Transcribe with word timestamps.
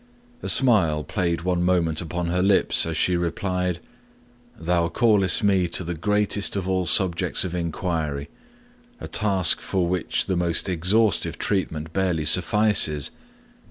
A 0.41 0.49
smile 0.49 1.03
played 1.03 1.43
one 1.43 1.61
moment 1.61 2.01
upon 2.01 2.29
her 2.29 2.41
lips 2.41 2.87
as 2.87 2.97
she 2.97 3.15
replied: 3.15 3.79
'Thou 4.57 4.89
callest 4.89 5.43
me 5.43 5.67
to 5.67 5.83
the 5.83 5.93
greatest 5.93 6.55
of 6.55 6.67
all 6.67 6.87
subjects 6.87 7.43
of 7.43 7.53
inquiry, 7.53 8.27
a 8.99 9.07
task 9.07 9.61
for 9.61 9.85
which 9.87 10.25
the 10.25 10.35
most 10.35 10.67
exhaustive 10.67 11.37
treatment 11.37 11.93
barely 11.93 12.25
suffices. 12.25 13.11